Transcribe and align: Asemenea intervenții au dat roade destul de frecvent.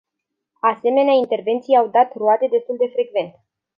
Asemenea 0.61 1.13
intervenții 1.13 1.77
au 1.77 1.87
dat 1.87 2.15
roade 2.15 2.47
destul 2.47 2.77
de 2.77 2.87
frecvent. 2.93 3.35